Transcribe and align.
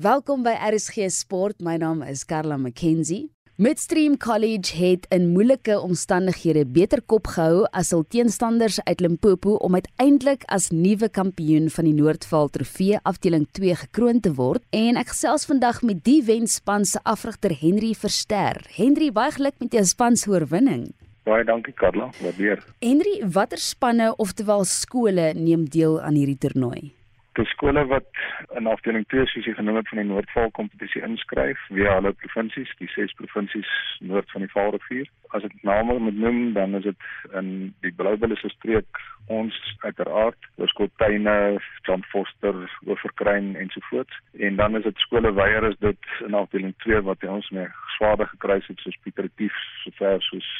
Welkom 0.00 0.40
by 0.40 0.54
RSG 0.56 1.10
Sport. 1.12 1.58
My 1.60 1.74
naam 1.76 1.98
is 2.00 2.22
Karla 2.24 2.56
McKenzie. 2.56 3.26
Midstream 3.60 4.14
College 4.16 4.72
het 4.78 5.04
in 5.12 5.26
moeilike 5.34 5.74
omstandighede 5.76 6.62
beter 6.64 7.02
kop 7.04 7.26
gehou 7.34 7.66
as 7.76 7.90
hul 7.92 8.06
teenstanders 8.08 8.78
uit 8.86 9.02
Limpopo 9.04 9.58
om 9.60 9.74
uiteindelik 9.76 10.46
as 10.48 10.70
nuwe 10.72 11.10
kampioen 11.12 11.68
van 11.74 11.84
die 11.84 11.92
Noordvaal 11.98 12.48
Trofee 12.48 12.96
afdeling 13.02 13.44
2 13.58 13.76
gekroon 13.82 14.22
te 14.24 14.32
word. 14.38 14.64
En 14.72 14.96
ek 14.96 15.12
gesels 15.12 15.44
vandag 15.50 15.82
met 15.84 16.00
die 16.06 16.22
wenspan 16.24 16.88
se 16.88 17.02
afrigter 17.04 17.52
Henry 17.60 17.90
Verster. 17.92 18.62
Henry, 18.78 19.10
baie 19.12 19.34
geluk 19.36 19.58
met 19.60 19.76
jou 19.76 19.84
span 19.84 20.16
se 20.16 20.32
oorwinning. 20.32 20.94
Baie 21.28 21.44
dankie 21.44 21.76
Karla, 21.76 22.08
waardeer. 22.22 22.64
Henry, 22.80 23.18
watter 23.36 23.60
spanne 23.60 24.14
oftewel 24.16 24.64
skole 24.64 25.34
neem 25.36 25.68
deel 25.68 26.00
aan 26.00 26.16
hierdie 26.16 26.40
toernooi? 26.40 26.94
Die 27.40 27.48
skole 27.50 27.82
wat 27.88 28.08
in 28.58 28.68
afdeling 28.68 29.06
2 29.12 29.26
soos 29.30 29.46
jy 29.48 29.54
genoem 29.56 29.78
het 29.80 29.88
van 29.90 30.00
die 30.00 30.06
Noordvaal 30.08 30.50
kompetisie 30.56 31.02
inskryf 31.06 31.60
via 31.68 31.94
hulle 31.96 32.12
provinsies, 32.22 32.72
die 32.80 32.88
ses 32.92 33.14
provinsies 33.18 33.70
noord 34.04 34.28
van 34.34 34.44
die 34.44 34.50
Vaalrivier. 34.52 35.08
As 35.36 35.46
ek 35.48 35.54
name 35.66 35.96
moet 36.04 36.18
noem, 36.20 36.40
dan 36.56 36.76
is 36.78 36.84
dit 36.88 37.06
in 37.40 37.50
die 37.86 37.92
Bloubulle 37.96 38.36
se 38.40 38.50
streek 38.52 39.00
ons 39.32 39.56
uiteraard, 39.86 40.50
Hoërskooltuine, 40.58 41.36
John 41.86 42.04
Foster, 42.10 42.56
Oorverkruin 42.88 43.54
en 43.60 43.72
so 43.72 43.84
voort. 43.88 44.12
En 44.38 44.58
dan 44.60 44.76
is 44.76 44.84
dit 44.88 45.06
skole 45.06 45.32
weier 45.38 45.68
is 45.70 45.78
dit 45.80 46.12
in 46.26 46.36
afdeling 46.36 46.74
2 46.84 47.00
wat 47.08 47.24
ons 47.24 47.48
mee 47.56 47.68
swaarder 47.96 48.28
gekry 48.34 48.60
het 48.66 48.84
soos 48.84 49.00
Pieter 49.04 49.30
Tief, 49.36 49.56
sover 49.86 50.20
soos 50.28 50.50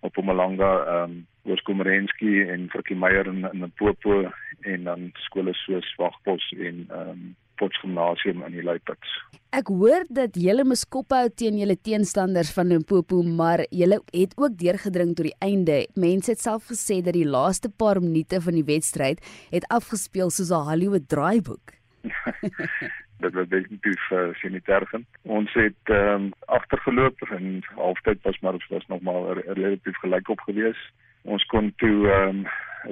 op 0.00 0.12
Mpumalanga, 0.12 0.72
ehm 0.84 1.10
um, 1.10 1.26
Hoërskoolmerenski 1.48 2.42
en 2.52 2.66
Frikkie 2.68 2.96
Meyer 2.96 3.26
in 3.26 3.46
in 3.52 3.62
Limpopo 3.64 4.28
en 4.60 4.84
dan 4.84 5.10
skole 5.26 5.54
soos 5.64 5.94
Wagbos 5.96 6.52
en 6.56 6.86
ehm 6.88 7.10
um, 7.10 7.36
Potchefstroom 7.58 8.44
in 8.46 8.52
die 8.54 8.62
Luiputs. 8.62 9.14
Ek 9.56 9.70
hoor 9.72 10.04
dat 10.14 10.36
julle 10.38 10.62
moskop 10.68 11.10
hou 11.10 11.24
teen 11.40 11.56
julle 11.58 11.74
teenstanders 11.74 12.52
van 12.54 12.68
Limpopo, 12.70 13.22
maar 13.22 13.64
julle 13.74 13.98
het 14.12 14.36
ook 14.36 14.54
deurgedring 14.60 15.16
tot 15.16 15.26
die 15.26 15.34
einde. 15.44 15.80
Mense 15.98 16.36
het 16.36 16.44
self 16.44 16.68
gesê 16.70 17.00
dat 17.02 17.16
die 17.16 17.26
laaste 17.26 17.70
paar 17.70 17.98
minute 18.04 18.40
van 18.44 18.54
die 18.54 18.66
wedstryd 18.68 19.24
het 19.50 19.66
afgespeel 19.74 20.30
soos 20.30 20.52
'n 20.54 20.68
Hollywood 20.70 21.08
draaiboek. 21.08 21.74
dit 23.24 23.34
was 23.34 23.48
definitief 23.48 24.10
uh, 24.10 24.34
sanitair. 24.34 24.86
Ons 25.22 25.52
het 25.52 25.82
ehm 25.84 26.30
um, 26.30 26.32
agtergeloop 26.46 27.20
en 27.30 27.62
halftyd 27.74 28.22
was 28.22 28.38
maar 28.40 28.66
was 28.68 28.86
nog 28.86 29.00
maar 29.00 29.38
relatief 29.46 29.96
gelyk 29.96 30.28
op 30.28 30.40
gewees. 30.40 30.78
Ons 31.22 31.44
kon 31.44 31.72
toe 31.76 32.08
ehm 32.08 32.28
um, 32.28 32.46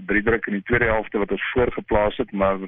drie 0.05 0.23
druk 0.23 0.47
in 0.47 0.59
die 0.59 0.63
tweede 0.63 0.85
helfte 0.85 1.19
wat 1.19 1.31
ons 1.31 1.51
voorgeplaas 1.53 2.17
het, 2.17 2.33
maar 2.33 2.59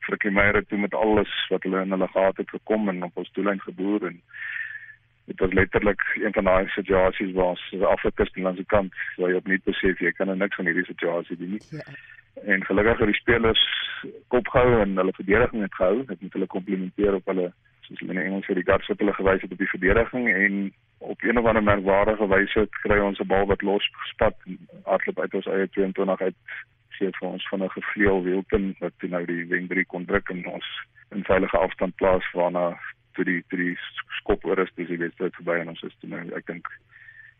Frikkie 0.00 0.30
Meyer 0.30 0.54
het 0.54 0.68
toe 0.68 0.78
met 0.78 0.94
alles 0.94 1.30
wat 1.48 1.62
hulle 1.62 1.82
in 1.82 1.90
hulle 1.90 2.08
gehad 2.08 2.36
het 2.36 2.50
gekom 2.50 2.88
en 2.88 3.02
op 3.02 3.16
ons 3.16 3.32
doellyn 3.32 3.60
geboer 3.60 4.06
en 4.06 4.20
dit 5.24 5.38
was 5.38 5.52
letterlik 5.52 6.00
een 6.14 6.32
van 6.32 6.44
daai 6.44 6.68
situasies 6.68 7.32
waar 7.32 7.52
ons 7.54 7.74
afgekus 7.94 8.32
aan 8.44 8.58
die 8.58 8.66
kant 8.66 8.94
waar 9.16 9.30
jy 9.30 9.36
opnuut 9.36 9.64
besef 9.64 10.00
jy 10.00 10.12
kan 10.12 10.26
nou 10.26 10.38
niks 10.38 10.56
van 10.56 10.66
hierdie 10.66 10.88
situasie 10.88 11.36
doen 11.36 11.50
nie. 11.56 11.62
Ja. 11.70 11.84
En 12.54 12.64
gelukkig 12.64 12.98
het 12.98 13.10
die 13.12 13.20
spelers 13.20 13.62
kop 14.28 14.48
gehou 14.48 14.80
en 14.80 14.96
hulle 14.96 15.12
verdediging 15.12 15.62
het 15.62 15.74
gehou. 15.74 16.04
Ek 16.08 16.20
moet 16.20 16.32
hulle 16.32 16.46
komplimenteer 16.46 17.18
op 17.18 17.26
hulle 17.30 17.50
soos 17.86 18.00
hulle 18.02 18.16
in 18.16 18.22
Engels 18.22 18.46
sê 18.48 18.56
die 18.58 18.66
guts 18.66 18.88
wat 18.90 19.02
hulle 19.02 19.14
gewys 19.18 19.42
het 19.44 19.52
op 19.52 19.62
die 19.62 19.72
verdediging 19.74 20.28
en 20.32 20.58
op 21.12 21.22
een 21.22 21.38
of 21.38 21.46
ander 21.50 21.62
merkwaardige 21.62 22.28
wyse 22.34 22.66
kry 22.82 22.98
ons 22.98 23.20
'n 23.20 23.26
bal 23.26 23.46
wat 23.46 23.62
los 23.62 23.86
gespat 24.04 24.36
hardloop 24.90 25.20
uit 25.24 25.34
ons 25.40 25.50
eie 25.54 25.68
22 25.76 26.26
uit 26.26 26.38
sê 26.98 27.10
vir 27.16 27.28
ons 27.28 27.48
van 27.48 27.64
'n 27.64 27.74
gevleuel 27.76 28.22
wielten 28.28 28.64
wat 28.80 29.08
nou 29.14 29.24
die 29.26 29.44
wendrie 29.52 29.86
kon 29.86 30.04
druk 30.04 30.28
en 30.34 30.46
ons 30.46 30.68
in 31.10 31.24
veilige 31.24 31.58
afstand 31.58 31.96
plaas 31.96 32.26
waarna 32.32 32.64
toe 33.14 33.24
die 33.24 33.40
toe 33.48 33.58
die 33.58 33.76
skop 34.20 34.44
oor 34.44 34.58
is 34.58 34.72
dis 34.76 34.88
die 34.88 35.02
wedstryd 35.04 35.34
verby 35.40 35.60
en 35.60 35.72
ons 35.74 35.82
is 35.88 35.96
toe 36.00 36.10
nou 36.10 36.22
ek 36.38 36.46
dink 36.46 36.68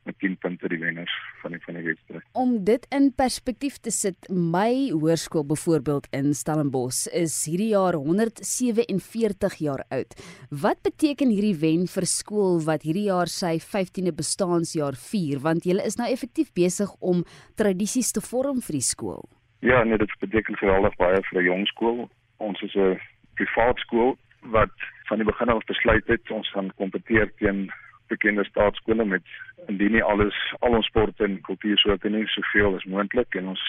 met 0.08 0.18
10 0.18 0.36
punte 0.38 0.68
die 0.68 0.78
wenners 0.78 1.12
van 1.42 1.54
die 1.54 1.60
van 1.64 1.76
die 1.78 1.84
wedstryd. 1.84 2.24
Om 2.32 2.54
dit 2.64 2.86
in 2.94 3.10
perspektief 3.16 3.78
te 3.84 3.92
sit, 3.94 4.28
my 4.28 4.90
hoërskool 4.92 5.44
byvoorbeeld 5.50 6.08
in 6.16 6.32
Stellenbosch 6.34 7.06
is 7.16 7.36
hierdie 7.48 7.72
jaar 7.74 7.98
147 8.00 9.58
jaar 9.60 9.84
oud. 9.88 10.16
Wat 10.50 10.80
beteken 10.86 11.32
hierdie 11.34 11.56
wen 11.60 11.86
vir 11.90 12.06
skool 12.06 12.60
wat 12.68 12.86
hierdie 12.88 13.08
jaar 13.08 13.30
sy 13.32 13.58
15de 13.64 14.14
bestaanjaar 14.16 14.96
vier 15.10 15.42
want 15.44 15.68
julle 15.68 15.84
is 15.84 15.98
nou 16.00 16.08
effektief 16.08 16.52
besig 16.56 16.90
om 17.00 17.24
tradisies 17.60 18.12
te 18.12 18.24
vorm 18.24 18.64
vir 18.64 18.80
die 18.80 18.86
skool? 18.86 19.28
Ja, 19.60 19.84
nee, 19.84 19.98
dit 20.00 20.12
beteken 20.20 20.56
geweldig 20.56 20.96
baie 20.96 21.20
vir 21.28 21.40
'n 21.42 21.44
jong 21.44 21.66
skool. 21.66 22.08
Ons 22.38 22.62
is 22.62 22.74
'n 22.74 23.00
privaat 23.36 23.78
skool 23.78 24.16
wat 24.42 24.72
van 25.08 25.18
die 25.18 25.26
begin 25.26 25.48
af 25.48 25.64
besluit 25.64 26.06
het 26.06 26.30
ons 26.30 26.50
gaan 26.50 26.72
kompeteer 26.80 27.32
teen 27.36 27.70
bekende 28.10 28.44
staatskole 28.44 29.04
met 29.04 29.22
indien 29.68 29.92
nie 29.96 30.04
alles 30.04 30.36
al 30.60 30.76
ons 30.78 30.86
sport 30.90 31.20
en 31.26 31.40
kultuursoorte 31.48 32.10
nie 32.12 32.26
soveel 32.34 32.76
as 32.76 32.88
moontlik 32.94 33.38
en 33.38 33.52
ons 33.54 33.66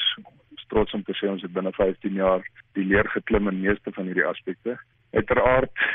is 0.58 0.66
trots 0.74 0.94
om 0.98 1.04
te 1.08 1.16
sê 1.20 1.30
ons 1.32 1.44
het 1.46 1.54
binne 1.54 1.74
15 1.78 2.18
jaar 2.20 2.46
die 2.78 2.88
leer 2.88 3.10
geklim 3.16 3.50
in 3.52 3.62
meeste 3.62 3.94
van 3.96 4.10
hierdie 4.10 4.28
aspekte. 4.28 4.78
Uiteraard 5.12 5.86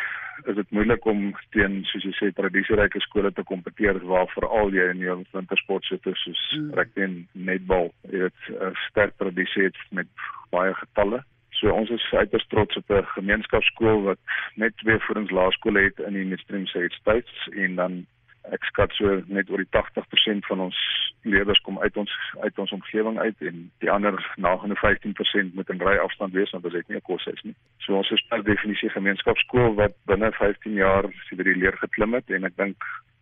is 0.44 0.56
dit 0.58 0.70
moeilik 0.70 1.06
om 1.08 1.22
teen 1.54 1.78
soos 1.90 2.04
jy 2.04 2.12
sê 2.16 2.28
tradisieryke 2.36 3.00
skole 3.04 3.32
te 3.32 3.44
kompeteer 3.48 3.98
waar 4.10 4.28
veral 4.34 4.74
jy 4.74 4.90
in 4.92 5.00
jou 5.04 5.16
wintersport 5.32 5.86
sit 5.88 6.04
soos 6.04 6.42
mm. 6.58 6.74
rugby 6.78 7.06
en 7.06 7.16
netbal. 7.48 7.88
Jy 8.12 8.28
het 8.28 8.50
'n 8.52 8.74
sterk 8.88 9.16
tradisie 9.22 9.70
het 9.70 9.80
met 9.90 10.10
baie 10.50 10.74
getalle. 10.74 11.22
So 11.56 11.72
ons 11.72 11.90
is 11.90 12.04
uiters 12.12 12.46
trots 12.52 12.76
op 12.76 12.90
'n 12.90 13.04
gemeenskapskool 13.16 14.02
wat 14.02 14.18
net 14.54 14.76
twee 14.76 14.98
voedings 14.98 15.30
laerskole 15.30 15.80
het 15.88 15.98
in 15.98 16.12
die 16.12 16.24
Midstream 16.24 16.66
States 16.66 17.48
en 17.52 17.74
dan 17.74 18.06
ek 18.52 18.64
skat 18.64 18.92
so 18.94 19.22
net 19.26 19.50
oor 19.50 19.62
die 19.62 19.72
80% 19.74 20.46
van 20.46 20.60
ons 20.68 20.78
leerders 21.26 21.60
kom 21.66 21.78
uit 21.78 21.96
ons 21.96 22.12
uit 22.40 22.58
ons 22.62 22.74
omgewing 22.76 23.18
uit 23.18 23.40
en 23.50 23.70
die 23.82 23.90
ander 23.90 24.18
nagenoeg 24.36 24.82
15% 24.84 25.54
moet 25.58 25.70
in 25.70 25.82
ry 25.82 25.96
afstand 26.02 26.36
wees 26.36 26.52
want 26.54 26.64
ons 26.64 26.74
het 26.78 26.88
nie 26.88 26.96
'n 26.96 27.08
koshuis 27.08 27.42
nie. 27.42 27.54
So 27.84 27.96
ons 27.96 28.10
is 28.10 28.26
per 28.28 28.44
definisie 28.44 28.90
gemeenskapskool 28.90 29.74
wat 29.74 29.94
binne 30.06 30.32
15 30.32 30.72
jaar 30.72 31.08
by 31.36 31.42
die 31.42 31.58
leer 31.62 31.76
geklim 31.76 32.14
het 32.14 32.30
en 32.30 32.44
ek 32.44 32.56
dink 32.56 32.76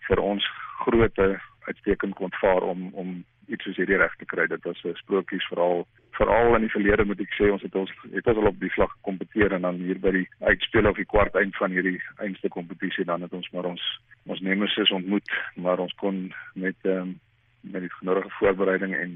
vir 0.09 0.21
ons 0.21 0.45
groot 0.85 1.19
uitstekend 1.69 2.15
kon 2.15 2.33
vaar 2.41 2.63
om 2.63 2.91
om 2.93 3.25
iets 3.49 3.65
soos 3.65 3.77
hierdie 3.77 3.99
reg 4.01 4.15
te 4.17 4.25
kry. 4.25 4.47
Dit 4.47 4.65
was 4.65 4.85
'n 4.85 4.95
sprokies 4.95 5.47
veral 5.53 5.87
veral 6.15 6.55
in 6.55 6.61
die 6.61 6.71
verlede 6.71 7.05
moet 7.05 7.21
ek 7.21 7.35
sê 7.35 7.51
ons 7.51 7.63
het 7.63 7.75
ons 7.75 7.91
het 8.13 8.27
ons 8.27 8.39
al 8.39 8.47
op 8.47 8.61
die 8.61 8.73
vlak 8.77 8.91
gekompeteer 8.91 9.53
en 9.53 9.63
dan 9.67 9.75
hier 9.75 9.99
by 9.99 10.11
die 10.11 10.29
uitspel 10.41 10.87
of 10.87 10.97
die 10.97 11.11
kwart 11.11 11.35
eind 11.35 11.57
van 11.57 11.71
hierdie 11.71 12.01
eindste 12.23 12.49
kompetisie 12.49 13.05
dan 13.05 13.23
het 13.23 13.33
ons 13.33 13.51
maar 13.51 13.65
ons 13.65 13.83
ons 14.27 14.41
nemesis 14.41 14.91
ontmoet, 14.91 15.31
maar 15.55 15.79
ons 15.79 15.95
kon 15.95 16.33
met 16.55 16.77
ehm 16.83 16.99
um, 16.99 17.21
met 17.65 17.81
die 17.81 17.93
genodige 17.99 18.31
voorbereiding 18.39 18.95
en 18.95 19.13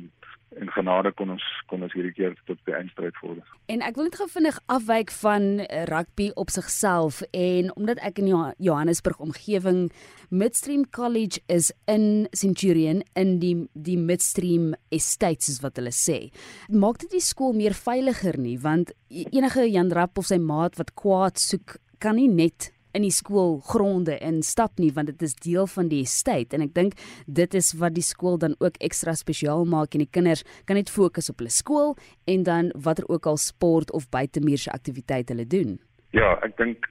en 0.57 0.71
genade 0.73 1.13
kon 1.17 1.31
ons 1.35 1.45
kon 1.69 1.83
ons 1.85 1.93
hierdie 1.93 2.15
keer 2.17 2.37
tot 2.49 2.61
by 2.67 2.77
eindstryd 2.79 3.17
vorder. 3.21 3.45
En 3.73 3.83
ek 3.85 3.99
wil 3.99 4.09
net 4.09 4.19
gou 4.21 4.29
vinnig 4.33 4.59
afwyk 4.73 5.13
van 5.21 5.49
rugby 5.91 6.31
op 6.41 6.53
sigself 6.55 7.21
en 7.37 7.69
omdat 7.77 8.01
ek 8.07 8.23
in 8.23 8.31
Johannesburg 8.57 9.21
omgewing 9.25 9.89
Midstream 10.31 10.87
College 10.95 11.43
is 11.53 11.71
in 11.91 12.29
Centurion 12.33 13.03
in 13.19 13.37
die 13.43 13.55
die 13.75 13.99
Midstream 14.01 14.73
Estates 14.95 15.53
is 15.53 15.61
wat 15.65 15.81
hulle 15.81 15.93
sê. 15.95 16.31
Maak 16.73 17.03
dit 17.05 17.19
die 17.19 17.25
skool 17.25 17.55
meer 17.57 17.77
veiliger 17.77 18.41
nie 18.41 18.57
want 18.63 18.95
e-, 19.11 19.29
enige 19.29 19.69
Jan 19.69 19.93
Rapp 19.93 20.19
of 20.19 20.31
sy 20.31 20.41
maat 20.41 20.81
wat 20.81 20.97
kwaad 20.99 21.41
soek 21.43 21.79
kan 22.03 22.17
nie 22.17 22.31
net 22.31 22.71
in 22.93 23.03
die 23.03 23.13
skoolgronde 23.15 24.19
in 24.25 24.43
stap 24.43 24.79
nie 24.79 24.91
want 24.95 25.13
dit 25.13 25.23
is 25.23 25.35
deel 25.35 25.67
van 25.67 25.89
die 25.89 26.03
estate. 26.07 26.57
En 26.57 26.65
ek 26.65 26.75
dink 26.75 26.97
dit 27.27 27.55
is 27.55 27.73
wat 27.81 27.95
die 27.95 28.05
skool 28.05 28.39
dan 28.39 28.57
ook 28.59 28.81
ekstra 28.85 29.15
spesiaal 29.19 29.65
maak 29.69 29.95
en 29.95 30.05
die 30.05 30.11
kinders 30.11 30.45
kan 30.67 30.77
net 30.81 30.91
fokus 30.91 31.31
op 31.31 31.43
hulle 31.43 31.53
skool 31.53 31.97
en 32.27 32.43
dan 32.49 32.73
watter 32.75 33.09
ook 33.09 33.27
al 33.27 33.37
sport 33.37 33.93
of 33.93 34.09
buitemuurse 34.11 34.71
aktiwiteite 34.73 35.35
hulle 35.35 35.47
doen. 35.47 35.79
Ja, 36.17 36.37
ek 36.43 36.57
dink 36.57 36.89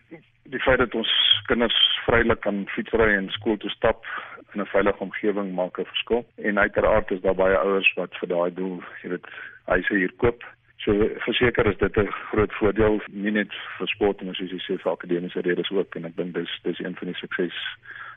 die 0.48 0.62
feit 0.64 0.80
dat 0.80 0.96
ons 0.96 1.12
kinders 1.48 1.76
vrylik 2.06 2.42
kan 2.46 2.66
fietsry 2.76 3.14
en 3.16 3.32
skool 3.36 3.58
toe 3.58 3.72
stap 3.74 4.06
in 4.54 4.62
'n 4.62 4.72
veilige 4.74 5.04
omgewing 5.04 5.54
maak 5.54 5.80
'n 5.80 5.86
verskil. 5.86 6.26
En 6.36 6.60
uiteraard 6.60 7.12
is 7.12 7.22
daar 7.22 7.36
baie 7.36 7.58
ouers 7.58 7.94
wat 7.96 8.16
vir 8.20 8.30
daai 8.30 8.54
doel, 8.54 8.82
jy 9.04 9.10
weet, 9.10 9.28
huise 9.66 9.94
hier 9.94 10.14
koop 10.18 10.44
So 10.88 10.94
verseker 11.20 11.66
is 11.68 11.78
dit 11.78 11.98
'n 11.98 12.08
groot 12.32 12.54
voordeel 12.54 13.02
nie 13.12 13.32
net 13.32 13.52
vir 13.78 13.88
sport 13.88 14.22
en 14.22 14.36
soos 14.36 14.52
jy 14.52 14.60
sê 14.64 14.78
vir 14.80 14.92
akademiese 14.92 15.42
redes 15.42 15.70
ook 15.70 15.96
en 15.96 16.06
ek 16.06 16.16
dink 16.16 16.34
dis 16.34 16.60
dis 16.64 16.80
een 16.80 16.96
van 16.96 17.08
die 17.08 17.20
sukses 17.20 17.58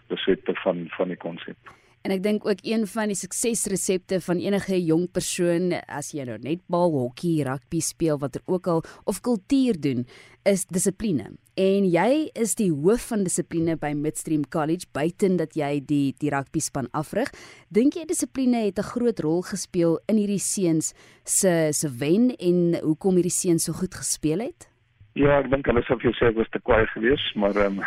resepte 0.09 0.55
van 0.63 0.87
van 0.97 1.09
die 1.09 1.17
konsep. 1.17 1.80
En 2.01 2.15
ek 2.15 2.23
dink 2.25 2.47
ook 2.49 2.63
een 2.65 2.87
van 2.89 3.11
die 3.13 3.19
suksesresepte 3.19 4.23
van 4.25 4.39
enige 4.41 4.79
jong 4.81 5.05
persoon 5.13 5.75
as 5.85 6.15
jy 6.17 6.25
nou 6.25 6.39
net 6.41 6.63
bal, 6.73 6.95
hokkie, 6.95 7.43
rugby 7.45 7.83
speel 7.85 8.17
watter 8.23 8.41
ook 8.49 8.71
al 8.73 8.81
of 9.05 9.21
kultuur 9.21 9.77
doen, 9.77 10.07
is 10.49 10.65
dissipline. 10.73 11.35
En 11.61 11.85
jy 11.85 12.31
is 12.41 12.57
die 12.57 12.71
hoof 12.73 13.11
van 13.11 13.27
dissipline 13.29 13.77
by 13.77 13.93
Midstream 13.93 14.47
College 14.49 14.89
buiten 14.97 15.37
dat 15.37 15.53
jy 15.61 15.75
die 15.85 16.15
die 16.17 16.33
rugby 16.33 16.65
span 16.65 16.89
afrig. 16.97 17.29
Dink 17.69 18.01
jy 18.01 18.07
dissipline 18.09 18.65
het 18.65 18.81
'n 18.81 18.93
groot 18.97 19.21
rol 19.21 19.43
gespeel 19.43 20.01
in 20.09 20.17
hierdie 20.17 20.41
seuns 20.41 20.95
se 21.25 21.69
se 21.73 21.89
wen 21.89 22.33
en 22.39 22.81
hoekom 22.81 23.21
hierdie 23.21 23.41
seuns 23.45 23.65
so 23.65 23.73
goed 23.73 23.95
gespeel 23.95 24.41
het? 24.41 24.71
Ja, 25.13 25.41
ek 25.41 25.51
dink 25.51 25.67
hulle 25.67 25.83
sou 25.83 25.99
vir 25.99 26.17
sê 26.17 26.33
was 26.35 26.49
te 26.49 26.61
kwaai 26.61 26.87
geweest, 26.87 27.35
maar 27.37 27.57
ehm 27.57 27.79
um, 27.79 27.85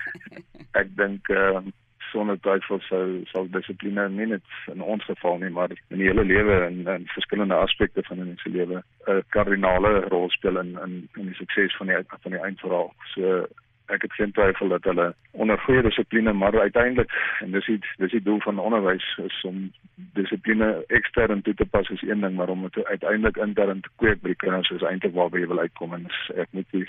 ek 0.80 0.96
dink 0.96 1.28
ehm 1.28 1.56
um, 1.56 1.72
sonder 2.16 2.38
twyfel 2.40 2.80
sou 2.88 3.04
sou 3.32 3.44
dissipline 3.52 4.08
nie 4.14 4.28
net 4.32 4.56
in 4.72 4.84
ons 4.94 5.04
geval 5.04 5.38
nie, 5.42 5.52
maar 5.58 5.74
in 5.76 6.00
die 6.00 6.08
hele 6.08 6.24
lewe 6.24 6.56
en 6.68 6.80
in 6.94 7.06
verskillende 7.12 7.58
aspekte 7.66 8.04
van 8.08 8.22
'n 8.22 8.32
mens 8.32 8.42
se 8.42 8.52
lewe 8.56 8.82
'n 9.06 9.22
kardinale 9.36 9.92
rol 10.14 10.30
speel 10.30 10.58
in 10.64 10.72
in 10.86 10.96
in 11.20 11.30
die 11.30 11.38
sukses 11.40 11.76
van 11.76 11.86
die 11.92 12.02
van 12.24 12.32
die 12.32 12.44
eindverhaal. 12.48 12.92
So 13.14 13.46
ek 13.86 14.02
het 14.02 14.12
geen 14.12 14.32
twyfel 14.32 14.68
dat 14.68 14.84
hulle 14.84 15.14
onder 15.30 15.58
goeie 15.58 15.82
dissipline 15.82 16.32
maar 16.32 16.60
uiteindelik 16.60 17.12
en 17.40 17.50
dis 17.50 17.66
die 17.66 17.78
dis 17.96 18.10
die 18.10 18.22
doel 18.22 18.40
van 18.40 18.58
onderwys 18.58 19.06
is 19.24 19.44
om 19.44 19.72
dissipline 20.18 20.84
ekstern 20.98 21.42
toe 21.42 21.54
te 21.54 21.66
pas 21.66 21.88
is 21.88 22.02
een 22.02 22.20
ding 22.20 22.34
maar 22.34 22.48
om 22.48 22.62
dit 22.62 22.84
uiteindelik 22.84 23.36
intern 23.36 23.80
te 23.80 23.92
kweek 23.96 24.20
by 24.22 24.34
die 24.34 24.42
kinders 24.44 24.70
is 24.70 24.82
eintlik 24.82 25.14
waar 25.14 25.38
jy 25.38 25.46
wil 25.46 25.62
uitkom 25.62 25.94
en 25.94 26.08
ek 26.34 26.48
moet 26.50 26.70
die 26.70 26.86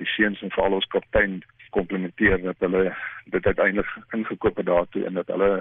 die 0.00 0.08
seuns 0.16 0.40
en 0.42 0.50
veral 0.50 0.78
ons 0.80 0.90
kaptein 0.96 1.42
komplementeer 1.76 2.42
dat 2.42 2.62
hulle 2.66 2.84
dit 3.34 3.46
uiteindelik 3.46 3.90
ingekoop 4.16 4.62
het 4.62 4.70
daartoe 4.70 5.06
en 5.08 5.20
dat 5.20 5.32
hulle 5.34 5.52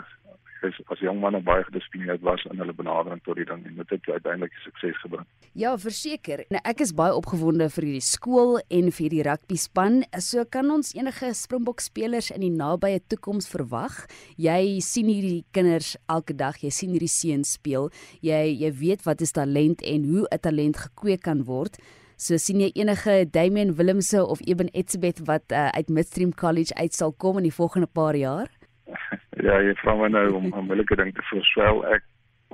is 0.67 0.79
as 0.91 1.01
jong 1.03 1.19
manne 1.21 1.41
baie 1.43 1.63
gedissiplineerd 1.67 2.23
was 2.25 2.43
in 2.49 2.59
hulle 2.61 2.75
benadering 2.75 3.21
tot 3.25 3.37
die 3.39 3.47
ding 3.47 3.63
en 3.67 3.79
dit 3.79 3.93
het 3.95 4.09
uiteindelik 4.09 4.53
sukses 4.63 4.99
gebring. 5.03 5.25
Ja, 5.59 5.73
verseker. 5.77 6.45
Nou 6.53 6.61
ek 6.69 6.83
is 6.85 6.93
baie 6.95 7.15
opgewonde 7.15 7.67
vir 7.75 7.87
hierdie 7.87 8.05
skool 8.05 8.59
en 8.63 8.91
vir 8.95 9.13
die 9.13 9.23
rugby 9.27 9.57
span. 9.59 10.01
So 10.23 10.45
kan 10.49 10.71
ons 10.73 10.93
enige 10.97 11.33
Springbok 11.37 11.83
spelers 11.83 12.31
in 12.33 12.45
die 12.45 12.53
nabye 12.53 13.01
toekoms 13.11 13.49
verwag. 13.51 14.03
Jy 14.41 14.79
sien 14.85 15.11
hierdie 15.11 15.43
kinders 15.55 15.95
elke 16.11 16.35
dag, 16.37 16.59
jy 16.63 16.71
sien 16.73 16.95
hierdie 16.95 17.11
seuns 17.11 17.57
speel. 17.59 17.91
Jy 18.25 18.41
jy 18.63 18.71
weet 18.79 19.03
wat 19.07 19.23
is 19.25 19.35
talent 19.35 19.83
en 19.83 20.07
hoe 20.09 20.27
'n 20.31 20.39
talent 20.39 20.77
gekweek 20.87 21.23
kan 21.27 21.43
word. 21.43 21.77
So 22.23 22.37
sien 22.39 22.61
jy 22.63 22.69
enige 22.79 23.25
Damian 23.27 23.73
Willemse 23.75 24.21
of 24.23 24.39
Eben 24.47 24.69
Etzebeth 24.71 25.17
wat 25.27 25.51
uh, 25.51 25.67
uit 25.75 25.89
Midstream 25.91 26.31
College 26.31 26.71
uit 26.79 26.93
sal 26.95 27.11
kom 27.11 27.41
in 27.41 27.49
die 27.49 27.55
volgende 27.55 27.87
paar 27.87 28.15
jaar? 28.15 28.47
Ja, 29.43 29.57
jy 29.59 29.73
vra 29.81 29.95
my 29.97 30.07
nou 30.07 30.27
om 30.37 30.45
'n 30.53 30.67
moeilike 30.69 30.95
ding 30.95 31.09
te 31.11 31.23
voorspel. 31.27 31.81
Ek 31.91 32.03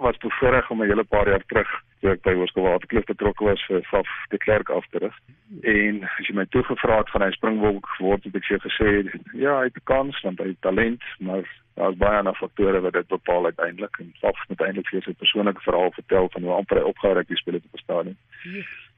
was 0.02 0.18
bevoorreg 0.24 0.70
om 0.72 0.82
'n 0.82 0.90
hele 0.90 1.04
paar 1.04 1.30
jaar 1.30 1.44
terug 1.46 1.70
toe 2.00 2.12
ek 2.12 2.24
by 2.24 2.34
Hoërskool 2.34 2.80
betrokke 3.06 3.46
was 3.46 3.62
vir 3.68 3.84
Faf 3.92 4.10
de 4.32 4.38
Klerk 4.38 4.70
af 4.70 4.88
te 4.90 5.00
rig. 5.04 5.16
En 5.62 6.04
as 6.04 6.28
jy 6.28 6.36
my 6.36 6.46
toe 6.50 6.64
gevra 6.64 6.98
het 6.98 7.12
van 7.14 7.22
hy 7.22 7.32
springbok 7.36 7.88
word 8.00 8.24
het 8.24 8.36
ek 8.36 8.48
vir 8.48 8.64
gesê 8.66 8.90
ja, 9.34 9.60
hy 9.60 9.68
het 9.68 9.78
'n 9.78 9.86
kans 9.92 10.22
want 10.24 10.40
hy 10.40 10.48
het 10.48 10.62
talent, 10.62 11.04
maar 11.20 11.46
daar's 11.76 11.98
baie 11.98 12.18
ander 12.18 12.36
faktore 12.36 12.82
wat 12.82 12.94
dit 12.94 13.08
bepaal 13.08 13.46
uiteindelik 13.46 14.00
en 14.00 14.14
Faf 14.22 14.40
moet 14.48 14.62
eintlik 14.62 14.90
vir 14.90 15.02
sy 15.02 15.14
persoonlike 15.14 15.62
verhaal 15.62 15.92
vertel 15.92 16.30
van 16.30 16.42
hoe 16.44 16.54
amper 16.54 16.78
hy 16.78 16.84
opgehou 16.84 17.18
het 17.18 17.28
die 17.28 17.38
spelers 17.38 17.64
te 17.64 17.76
bestaan 17.78 18.06
nie. 18.06 18.18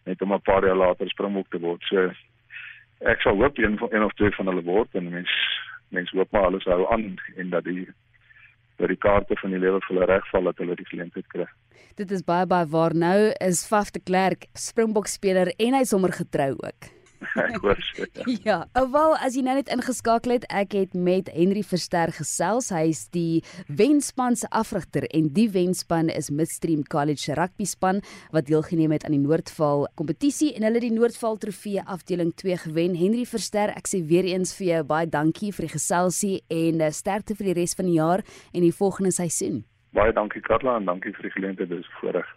Net 0.06 0.22
om 0.22 0.34
'n 0.34 0.42
paar 0.42 0.66
jaar 0.66 0.78
later 0.78 1.10
springbok 1.10 1.50
te 1.50 1.60
word. 1.60 1.82
So 1.84 2.12
ek 3.00 3.22
sal 3.22 3.36
hoop 3.36 3.58
een 3.58 3.78
van 3.78 3.88
een 3.92 4.04
of 4.04 4.14
twee 4.14 4.32
van 4.32 4.48
hulle 4.48 4.64
word 4.64 4.90
en 4.94 5.10
mense 5.10 5.42
mense 5.90 6.18
hoop 6.18 6.32
maar 6.32 6.46
alles 6.46 6.64
hou 6.64 6.86
aan 6.94 7.16
en 7.36 7.50
dat 7.50 7.64
die 7.64 7.88
dat 8.78 8.88
die 8.88 8.98
kaarte 8.98 9.36
van 9.36 9.50
die 9.50 9.60
lewe 9.60 9.80
vir 9.80 9.96
hulle 9.96 10.06
regval 10.06 10.44
dat 10.44 10.58
hulle 10.58 10.76
die 10.76 10.86
geleentheid 10.86 11.28
kry. 11.28 11.46
Dit 11.96 12.12
is 12.12 12.24
baie 12.24 12.46
baie 12.46 12.66
waar 12.66 12.96
nou 12.96 13.32
is 13.40 13.68
Faf 13.68 13.92
de 13.92 14.00
Klerk 14.00 14.48
Springbok 14.54 15.08
speler 15.08 15.54
en 15.58 15.74
hy 15.74 15.84
sommer 15.84 16.12
getrou 16.12 16.52
ook. 16.58 17.01
ek 17.44 17.58
hoor 17.62 17.80
so. 17.86 18.06
Ja, 18.46 18.58
alhoewel 18.78 19.16
as 19.22 19.36
jy 19.38 19.44
nou 19.46 19.56
net 19.58 19.70
ingeskakel 19.74 20.36
het, 20.36 20.48
ek 20.50 20.76
het 20.78 20.96
met 20.98 21.30
Henry 21.36 21.64
Verster 21.66 22.12
gesels. 22.16 22.72
Hy 22.74 22.88
is 22.92 23.06
die 23.14 23.42
wenspan 23.68 24.38
se 24.40 24.50
afrigter 24.56 25.06
en 25.16 25.30
die 25.36 25.48
wenspan 25.54 26.12
is 26.12 26.32
Midstream 26.34 26.84
College 26.92 27.36
rugby 27.40 27.68
span 27.70 28.02
wat 28.36 28.50
deelgeneem 28.50 28.96
het 28.96 29.06
aan 29.08 29.16
die 29.16 29.22
Noordval 29.24 29.88
kompetisie 30.00 30.52
en 30.58 30.68
hulle 30.68 30.84
die 30.84 30.94
Noordval 30.94 31.40
trofee 31.42 31.84
afdeling 31.86 32.34
2 32.42 32.62
gewen. 32.66 32.98
Henry 33.00 33.26
Verster, 33.30 33.74
ek 33.78 33.90
sê 33.92 34.02
weer 34.06 34.28
eens 34.34 34.56
vir 34.58 34.68
jou 34.72 34.84
baie 34.94 35.10
dankie 35.10 35.54
vir 35.56 35.70
die 35.70 35.76
geselsie 35.78 36.36
en 36.52 36.82
eh, 36.82 36.94
sterkte 36.96 37.38
vir 37.38 37.52
die 37.52 37.60
res 37.62 37.78
van 37.78 37.90
die 37.90 38.00
jaar 38.00 38.26
en 38.52 38.66
die 38.66 38.76
volgende 38.76 39.14
seisoen. 39.16 39.64
Baie 39.96 40.14
dankie 40.16 40.42
Karla 40.46 40.78
en 40.80 40.88
dankie 40.88 41.12
vir 41.18 41.28
die 41.28 41.36
geleentheid 41.36 41.70
dis 41.72 41.90
voorreg. 42.00 42.28